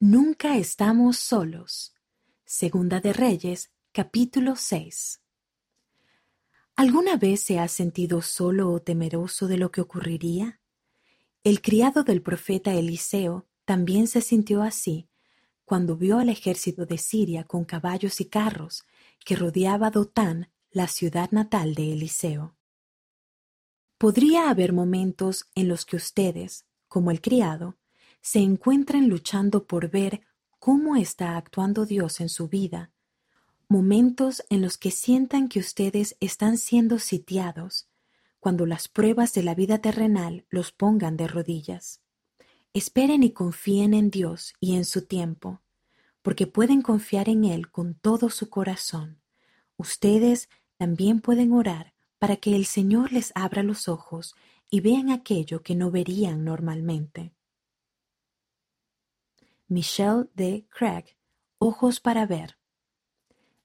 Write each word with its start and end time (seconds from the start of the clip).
Nunca 0.00 0.56
estamos 0.56 1.16
solos. 1.16 1.92
Segunda 2.44 3.00
de 3.00 3.12
Reyes, 3.12 3.72
capítulo 3.90 4.54
6. 4.54 5.20
¿Alguna 6.76 7.16
vez 7.16 7.40
se 7.40 7.58
ha 7.58 7.66
sentido 7.66 8.22
solo 8.22 8.70
o 8.70 8.80
temeroso 8.80 9.48
de 9.48 9.56
lo 9.56 9.72
que 9.72 9.80
ocurriría? 9.80 10.60
El 11.42 11.60
criado 11.60 12.04
del 12.04 12.22
profeta 12.22 12.74
Eliseo 12.74 13.48
también 13.64 14.06
se 14.06 14.20
sintió 14.20 14.62
así 14.62 15.08
cuando 15.64 15.96
vio 15.96 16.20
al 16.20 16.28
ejército 16.28 16.86
de 16.86 16.96
Siria 16.96 17.42
con 17.42 17.64
caballos 17.64 18.20
y 18.20 18.26
carros 18.26 18.84
que 19.24 19.34
rodeaba 19.34 19.90
Dotán, 19.90 20.52
la 20.70 20.86
ciudad 20.86 21.32
natal 21.32 21.74
de 21.74 21.92
Eliseo. 21.92 22.56
Podría 23.98 24.48
haber 24.48 24.72
momentos 24.72 25.50
en 25.56 25.66
los 25.66 25.84
que 25.84 25.96
ustedes, 25.96 26.66
como 26.86 27.10
el 27.10 27.20
criado, 27.20 27.76
se 28.30 28.40
encuentran 28.40 29.08
luchando 29.08 29.64
por 29.64 29.88
ver 29.88 30.20
cómo 30.58 30.96
está 30.96 31.38
actuando 31.38 31.86
Dios 31.86 32.20
en 32.20 32.28
su 32.28 32.46
vida, 32.46 32.92
momentos 33.70 34.44
en 34.50 34.60
los 34.60 34.76
que 34.76 34.90
sientan 34.90 35.48
que 35.48 35.60
ustedes 35.60 36.14
están 36.20 36.58
siendo 36.58 36.98
sitiados, 36.98 37.88
cuando 38.38 38.66
las 38.66 38.86
pruebas 38.86 39.32
de 39.32 39.42
la 39.42 39.54
vida 39.54 39.78
terrenal 39.78 40.44
los 40.50 40.72
pongan 40.72 41.16
de 41.16 41.26
rodillas. 41.26 42.02
Esperen 42.74 43.22
y 43.22 43.30
confíen 43.30 43.94
en 43.94 44.10
Dios 44.10 44.52
y 44.60 44.76
en 44.76 44.84
su 44.84 45.06
tiempo, 45.06 45.62
porque 46.20 46.46
pueden 46.46 46.82
confiar 46.82 47.30
en 47.30 47.46
Él 47.46 47.70
con 47.70 47.94
todo 47.94 48.28
su 48.28 48.50
corazón. 48.50 49.22
Ustedes 49.78 50.50
también 50.76 51.22
pueden 51.22 51.54
orar 51.54 51.94
para 52.18 52.36
que 52.36 52.54
el 52.54 52.66
Señor 52.66 53.10
les 53.10 53.32
abra 53.34 53.62
los 53.62 53.88
ojos 53.88 54.34
y 54.68 54.80
vean 54.80 55.08
aquello 55.08 55.62
que 55.62 55.74
no 55.74 55.90
verían 55.90 56.44
normalmente. 56.44 57.32
Michelle 59.70 60.30
D. 60.34 60.66
Craig, 60.70 61.14
Ojos 61.58 62.00
para 62.00 62.24
ver. 62.24 62.56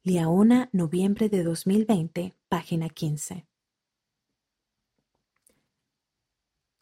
Liaona, 0.04 0.68
noviembre 0.74 1.30
de 1.30 1.44
2020, 1.44 2.36
página 2.50 2.90
15. 2.90 3.48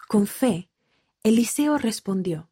Con 0.07 0.25
fe, 0.25 0.71
Eliseo 1.21 1.77
respondió, 1.77 2.49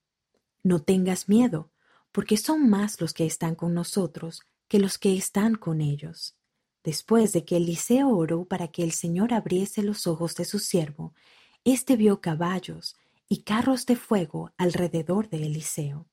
No 0.61 0.83
tengas 0.83 1.27
miedo, 1.27 1.71
porque 2.11 2.37
son 2.37 2.69
más 2.69 3.01
los 3.01 3.15
que 3.15 3.25
están 3.25 3.55
con 3.55 3.73
nosotros 3.73 4.43
que 4.67 4.77
los 4.77 4.99
que 4.99 5.17
están 5.17 5.55
con 5.55 5.81
ellos. 5.81 6.35
Después 6.83 7.33
de 7.33 7.45
que 7.45 7.57
Eliseo 7.57 8.09
oró 8.09 8.45
para 8.45 8.67
que 8.67 8.83
el 8.83 8.91
Señor 8.91 9.33
abriese 9.33 9.81
los 9.81 10.05
ojos 10.05 10.35
de 10.35 10.45
su 10.45 10.59
siervo, 10.59 11.15
éste 11.63 11.95
vio 11.95 12.21
caballos 12.21 12.95
y 13.27 13.41
carros 13.41 13.87
de 13.87 13.95
fuego 13.95 14.51
alrededor 14.55 15.29
de 15.29 15.47
Eliseo. 15.47 16.08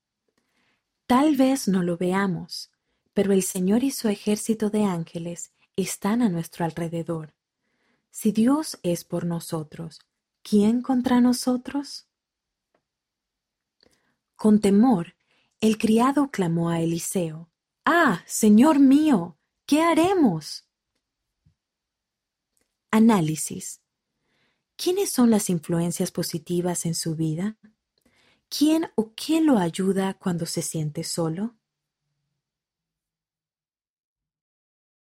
Tal 1.07 1.37
vez 1.37 1.69
no 1.69 1.83
lo 1.83 1.97
veamos, 1.97 2.71
pero 3.15 3.33
el 3.33 3.43
Señor 3.43 3.85
y 3.85 3.93
su 3.93 4.09
ejército 4.09 4.71
de 4.71 4.85
ángeles 4.85 5.53
están 5.77 6.21
a 6.21 6.29
nuestro 6.29 6.65
alrededor. 6.65 7.35
Si 8.11 8.33
Dios 8.33 8.79
es 8.83 9.05
por 9.05 9.25
nosotros, 9.25 10.01
¿quién 10.43 10.83
contra 10.83 11.21
nosotros? 11.21 12.09
Con 14.35 14.61
temor, 14.61 15.15
el 15.61 15.79
criado 15.79 16.31
clamó 16.31 16.71
a 16.71 16.81
Eliseo, 16.81 17.51
Ah, 17.85 18.25
Señor 18.27 18.81
mío, 18.81 19.39
¿qué 19.65 19.81
haremos? 19.83 20.67
Análisis. 22.91 23.81
¿Quiénes 24.77 25.13
son 25.13 25.31
las 25.31 25.51
influencias 25.51 26.11
positivas 26.11 26.85
en 26.85 26.97
su 26.97 27.15
vida? 27.15 27.57
¿Quién 28.49 28.91
o 28.97 29.15
qué 29.15 29.41
lo 29.41 29.57
ayuda 29.59 30.15
cuando 30.15 30.47
se 30.47 30.61
siente 30.63 31.05
solo? 31.05 31.55